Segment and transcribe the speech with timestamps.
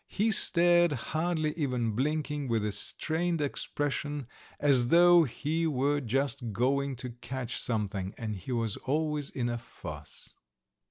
[0.07, 4.25] He stared, hardly even blinking, with a strained expression,
[4.59, 9.59] as though he were just going to catch something, and he was always in a
[9.59, 10.33] fuss.